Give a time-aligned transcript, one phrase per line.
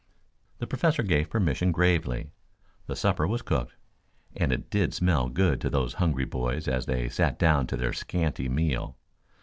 [0.57, 2.31] The Professor gave permission gravely.
[2.87, 3.75] The supper was cooked,
[4.35, 7.93] and it did smell good to those hungry boys as they sat down to their
[7.93, 8.97] scanty meal.